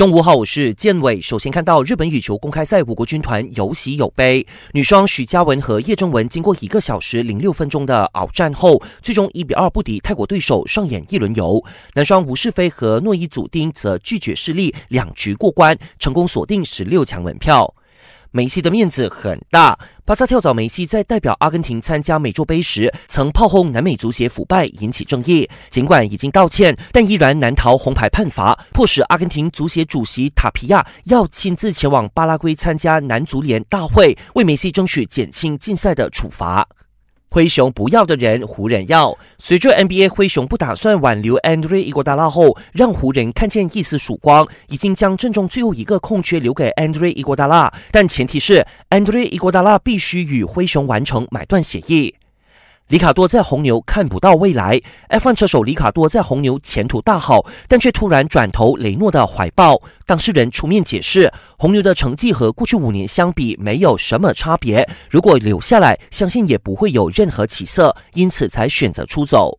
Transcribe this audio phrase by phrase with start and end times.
[0.00, 1.20] 中午好，我是建伟。
[1.20, 4.46] 首先看到日本羽球公开赛，我国军团有喜有悲。
[4.72, 11.62] 女双许嘉文和叶正文经过一个小时零六分钟的鏖战后，最终一比二不敌泰国对手，上演一轮游。
[11.92, 17.74] 男双吴世飞和诺伊祖丁则拒绝失利，两局过关，成功锁定十六强门票。
[18.32, 19.78] 梅西的面子很大。
[20.04, 25.48] 巴萨跳蚤梅西在代表阿根廷参加美洲杯时，曾炮轰南美足协腐败，引起争议。
[25.68, 36.68] 尽管已经道歉，但依然难逃红牌判罚，迫使阿根廷足协主席塔皮亚要亲自前往巴拉圭参加男足联大会，为梅西争取减轻禁赛的处罚。
[37.32, 39.16] 灰熊不要的人，湖人要。
[39.38, 52.16] 随着 NBA 灰熊不打算挽留 Andre Iguodala 后，让湖人看见一丝曙光，已经将阵中最后一个空缺留给 Andre Iguodala，但前提是 Andre Iguodala 必须与灰熊完成买断协议。
[52.90, 54.80] 里卡多在红牛看不到未来
[55.10, 59.80] ，F1 车手里卡多在红牛前途大好，但却突然转投雷诺的怀抱。
[60.04, 69.56] 当事人出面解释，红牛的成绩和过去五年相比没有什么差别，如果留下来，相信也不会有任何起色，因此才选择出走。